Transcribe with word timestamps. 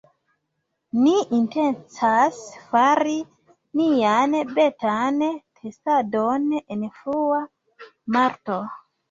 Ni 1.01 1.11
intencas 1.39 2.39
fari 2.71 3.13
nian 3.81 4.33
betan 4.57 5.21
testadon 5.61 6.49
en 6.63 6.83
frua 6.99 7.45
marto 8.19 8.59